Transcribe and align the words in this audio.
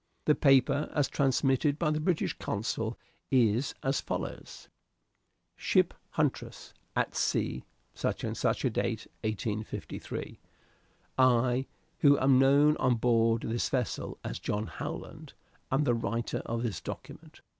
The 0.25 0.33
paper, 0.33 0.89
as 0.95 1.07
transmitted 1.07 1.77
by 1.77 1.91
the 1.91 1.99
British 1.99 2.33
Consul, 2.39 2.97
is 3.29 3.75
as 3.83 4.01
follows: 4.01 4.67
"Ship 5.55 5.93
Huntress. 6.13 6.73
At 6.95 7.15
sea, 7.15 7.65
such 7.93 8.23
and 8.23 8.35
such 8.35 8.65
a 8.65 8.71
data, 8.71 9.07
1853. 9.23 10.39
"I, 11.19 11.67
who 11.99 12.17
am 12.17 12.39
known 12.39 12.77
on 12.77 12.95
board 12.95 13.43
this 13.43 13.69
vessel 13.69 14.17
as 14.23 14.39
John 14.39 14.65
Howland, 14.65 15.33
am 15.71 15.83
the 15.83 15.93
writer 15.93 16.41
of 16.47 16.63
this 16.63 16.81
document. 16.81 17.41